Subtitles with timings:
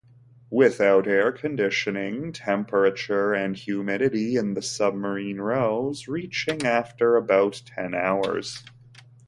[0.49, 8.63] Without air-conditioning, temperature and humidity in the submarine rose, reaching after about ten hours.